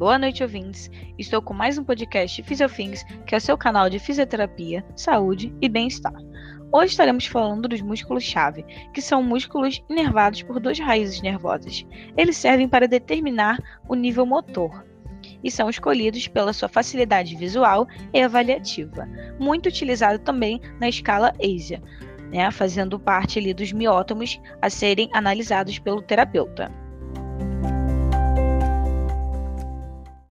[0.00, 0.90] Boa noite, ouvintes.
[1.18, 5.68] Estou com mais um podcast Fisiofins, que é o seu canal de fisioterapia, saúde e
[5.68, 6.14] bem-estar.
[6.72, 8.64] Hoje estaremos falando dos músculos-chave,
[8.94, 11.84] que são músculos inervados por duas raízes nervosas.
[12.16, 14.86] Eles servem para determinar o nível motor
[15.44, 19.06] e são escolhidos pela sua facilidade visual e avaliativa,
[19.38, 21.82] muito utilizado também na escala ASIA,
[22.32, 26.79] né, fazendo parte ali dos miótomos a serem analisados pelo terapeuta.